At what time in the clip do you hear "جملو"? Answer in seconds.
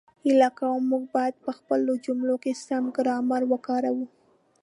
2.05-2.35